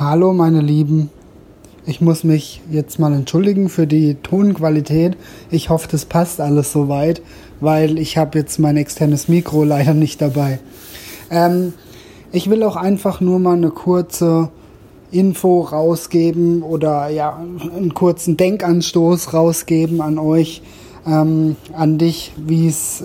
[0.00, 1.10] Hallo meine Lieben,
[1.84, 5.16] ich muss mich jetzt mal entschuldigen für die Tonqualität.
[5.50, 7.20] Ich hoffe, das passt alles soweit,
[7.58, 10.60] weil ich habe jetzt mein externes Mikro leider nicht dabei.
[11.32, 11.72] Ähm,
[12.30, 14.50] ich will auch einfach nur mal eine kurze
[15.10, 20.62] Info rausgeben oder ja, einen kurzen Denkanstoß rausgeben an euch,
[21.08, 23.02] ähm, an dich, wie es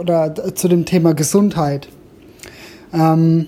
[0.00, 1.90] oder zu dem Thema Gesundheit.
[2.92, 3.46] Ähm,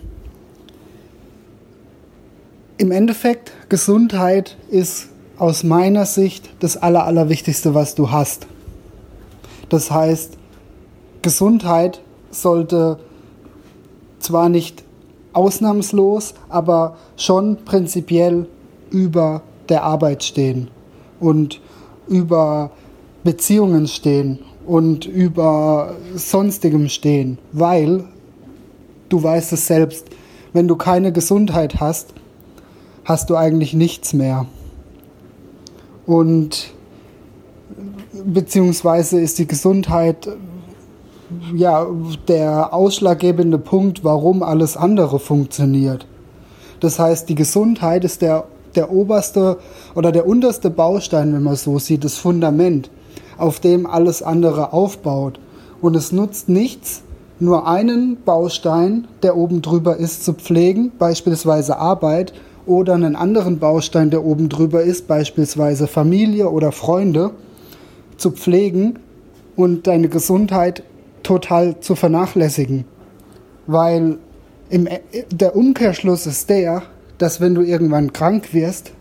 [2.79, 5.09] im Endeffekt, Gesundheit ist
[5.39, 8.47] aus meiner Sicht das Aller, Allerwichtigste, was du hast.
[9.69, 10.37] Das heißt,
[11.23, 12.99] Gesundheit sollte
[14.19, 14.85] zwar nicht
[15.33, 18.47] ausnahmslos, aber schon prinzipiell
[18.91, 20.69] über der Arbeit stehen
[21.21, 21.61] und
[22.09, 22.71] über
[23.25, 28.05] Beziehungen stehen und über sonstigem stehen, weil
[29.09, 30.07] du weißt es selbst,
[30.53, 32.15] wenn du keine Gesundheit hast,
[33.07, 34.47] hast du eigentlich nichts mehr.
[36.07, 36.73] Und
[38.25, 40.29] beziehungsweise ist die Gesundheit
[41.55, 41.87] ja
[42.29, 46.07] der ausschlaggebende Punkt, warum alles andere funktioniert.
[46.81, 49.59] Das heißt, die Gesundheit ist der, der oberste
[49.95, 52.91] oder der unterste Baustein, wenn man so sieht, das Fundament,
[53.39, 55.39] auf dem alles andere aufbaut.
[55.81, 57.03] Und es nutzt nichts,
[57.39, 62.33] nur einen Baustein, der oben drüber ist, zu pflegen, beispielsweise Arbeit,
[62.67, 67.31] oder einen anderen Baustein, der oben drüber ist, beispielsweise Familie oder Freunde,
[68.17, 68.99] zu pflegen
[69.57, 70.83] und deine Gesundheit
[71.23, 72.85] total zu vernachlässigen.
[73.67, 74.19] Weil
[74.69, 74.89] im,
[75.31, 76.83] der Umkehrschluss ist der,
[77.19, 78.93] dass wenn du irgendwann krank wirst,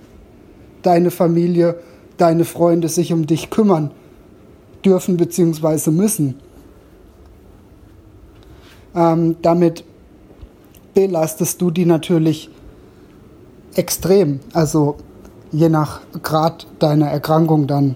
[0.81, 1.75] deine Familie,
[2.17, 3.91] deine Freunde sich um dich kümmern
[4.83, 5.89] dürfen bzw.
[5.91, 6.35] müssen.
[8.95, 9.83] Ähm, damit
[10.93, 12.49] belastest du die natürlich
[13.75, 14.97] extrem, also
[15.51, 17.95] je nach Grad deiner Erkrankung dann.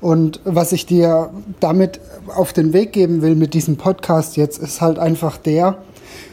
[0.00, 2.00] Und was ich dir damit
[2.34, 5.78] auf den Weg geben will mit diesem Podcast jetzt, ist halt einfach der,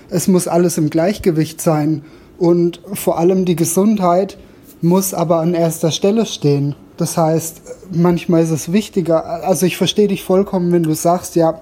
[0.09, 2.03] es muss alles im Gleichgewicht sein
[2.39, 4.37] und vor allem die Gesundheit
[4.81, 6.75] muss aber an erster Stelle stehen.
[6.97, 7.61] Das heißt,
[7.91, 11.61] manchmal ist es wichtiger, also ich verstehe dich vollkommen, wenn du sagst, ja,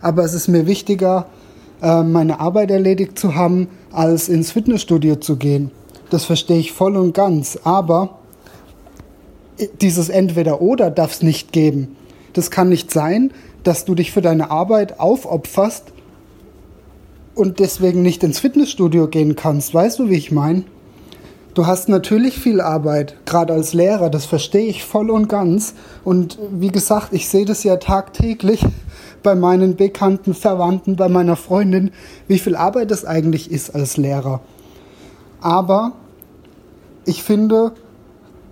[0.00, 1.26] aber es ist mir wichtiger,
[1.82, 5.70] äh, meine Arbeit erledigt zu haben, als ins Fitnessstudio zu gehen.
[6.10, 7.58] Das verstehe ich voll und ganz.
[7.64, 8.18] Aber
[9.80, 11.96] dieses Entweder-Oder darf es nicht geben.
[12.32, 13.32] Das kann nicht sein,
[13.62, 15.92] dass du dich für deine Arbeit aufopferst
[17.34, 19.74] und deswegen nicht ins Fitnessstudio gehen kannst.
[19.74, 20.64] Weißt du, wie ich meine?
[21.54, 25.74] Du hast natürlich viel Arbeit, gerade als Lehrer, das verstehe ich voll und ganz.
[26.02, 28.66] Und wie gesagt, ich sehe das ja tagtäglich
[29.22, 31.92] bei meinen bekannten Verwandten, bei meiner Freundin,
[32.26, 34.40] wie viel Arbeit es eigentlich ist als Lehrer.
[35.44, 35.92] Aber
[37.04, 37.72] ich finde,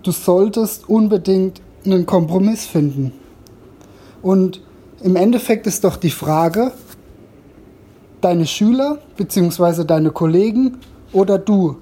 [0.03, 3.11] du solltest unbedingt einen Kompromiss finden.
[4.21, 4.61] Und
[5.01, 6.71] im Endeffekt ist doch die Frage,
[8.21, 9.85] deine Schüler bzw.
[9.85, 10.77] deine Kollegen
[11.13, 11.77] oder du,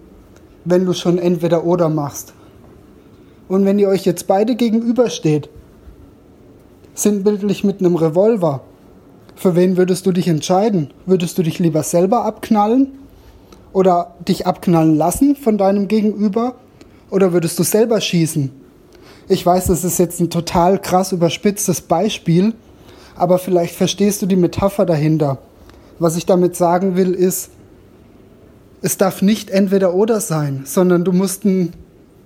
[0.63, 2.33] wenn du schon entweder oder machst.
[3.49, 5.49] Und wenn ihr euch jetzt beide gegenübersteht,
[6.93, 8.61] sinnbildlich mit einem Revolver,
[9.35, 10.93] für wen würdest du dich entscheiden?
[11.05, 12.93] Würdest du dich lieber selber abknallen
[13.73, 16.55] oder dich abknallen lassen von deinem Gegenüber?
[17.09, 18.51] Oder würdest du selber schießen?
[19.27, 22.53] Ich weiß, das ist jetzt ein total krass überspitztes Beispiel,
[23.15, 25.37] aber vielleicht verstehst du die Metapher dahinter.
[25.99, 27.51] Was ich damit sagen will, ist,
[28.81, 31.73] es darf nicht entweder oder sein, sondern du musst einen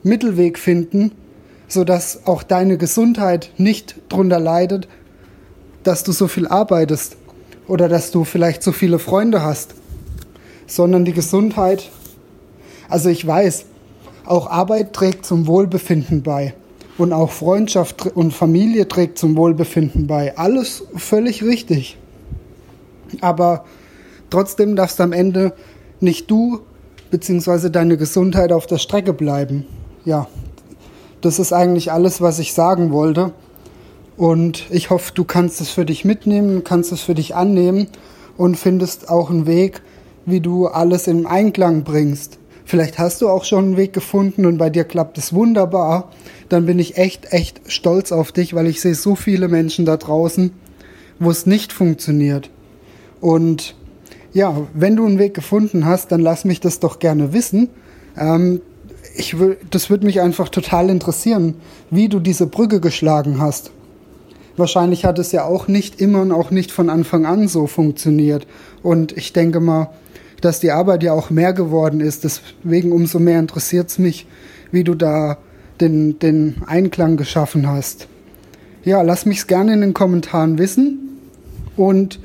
[0.04, 1.12] Mittelweg finden,
[1.68, 4.88] sodass auch deine Gesundheit nicht drunter leidet,
[5.84, 7.18] dass du so viel arbeitest
[7.68, 9.76] oder dass du vielleicht so viele Freunde hast
[10.68, 11.90] sondern die Gesundheit.
[12.90, 13.66] Also ich weiß,
[14.26, 16.54] auch Arbeit trägt zum Wohlbefinden bei
[16.98, 20.38] und auch Freundschaft und Familie trägt zum Wohlbefinden bei.
[20.38, 21.98] Alles völlig richtig.
[23.22, 23.66] Aber
[24.30, 25.54] trotzdem darfst am Ende
[26.00, 26.62] nicht du
[27.12, 27.70] bzw.
[27.70, 29.66] deine Gesundheit auf der Strecke bleiben.
[30.06, 30.28] Ja,
[31.22, 33.34] das ist eigentlich alles, was ich sagen wollte.
[34.18, 37.88] Und ich hoffe, du kannst es für dich mitnehmen, kannst es für dich annehmen
[38.38, 39.82] und findest auch einen Weg,
[40.26, 42.40] wie du alles in Einklang bringst.
[42.66, 46.12] Vielleicht hast du auch schon einen Weg gefunden und bei dir klappt es wunderbar.
[46.50, 49.98] Dann bin ich echt, echt stolz auf dich, weil ich sehe so viele Menschen da
[49.98, 50.52] draußen,
[51.20, 52.50] wo es nicht funktioniert.
[53.22, 53.76] Und
[54.34, 57.70] ja, wenn du einen Weg gefunden hast, dann lass mich das doch gerne wissen.
[58.18, 58.62] Ähm,
[59.16, 61.56] ich will, das würde mich einfach total interessieren,
[61.90, 63.72] wie du diese Brücke geschlagen hast.
[64.58, 68.48] Wahrscheinlich hat es ja auch nicht immer und auch nicht von Anfang an so funktioniert.
[68.84, 69.90] Und ich denke mal,
[70.42, 72.24] dass die Arbeit ja auch mehr geworden ist.
[72.24, 74.28] Deswegen umso mehr interessiert es mich,
[74.72, 75.38] wie du da
[75.82, 78.08] den, den Einklang geschaffen hast.
[78.84, 81.20] Ja, lass mich gerne in den Kommentaren wissen.
[81.76, 82.20] Und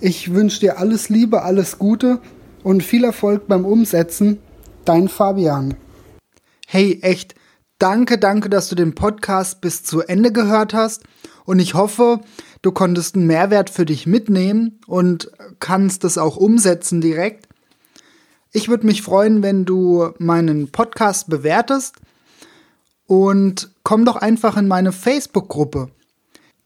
[0.00, 2.20] ich wünsche dir alles Liebe, alles Gute
[2.62, 4.38] und viel Erfolg beim Umsetzen.
[4.84, 5.74] Dein Fabian.
[6.66, 7.34] Hey, echt,
[7.78, 11.02] danke, danke, dass du den Podcast bis zu Ende gehört hast.
[11.46, 12.20] Und ich hoffe,
[12.60, 17.48] du konntest einen Mehrwert für dich mitnehmen und kannst es auch umsetzen direkt.
[18.52, 21.96] Ich würde mich freuen, wenn du meinen Podcast bewertest
[23.06, 25.88] und komm doch einfach in meine Facebook-Gruppe.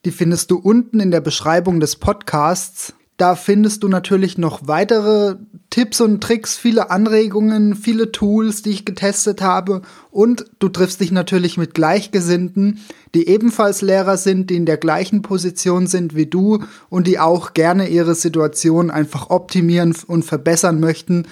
[0.06, 2.94] Die findest du unten in der Beschreibung des Podcasts.
[3.20, 5.37] Da findest du natürlich noch weitere
[5.69, 9.82] Tipps und Tricks, viele Anregungen, viele Tools, die ich getestet habe.
[10.11, 12.81] Und du triffst dich natürlich mit Gleichgesinnten,
[13.12, 17.52] die ebenfalls Lehrer sind, die in der gleichen Position sind wie du und die auch
[17.52, 21.26] gerne ihre Situation einfach optimieren und verbessern möchten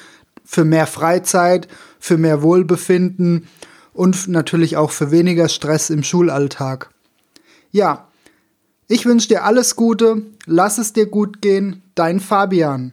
[0.44, 1.68] für mehr Freizeit,
[1.98, 3.48] für mehr Wohlbefinden
[3.94, 6.90] und natürlich auch für weniger Stress im Schulalltag.
[7.70, 8.07] Ja,
[8.88, 12.92] ich wünsche dir alles Gute, lass es dir gut gehen, dein Fabian.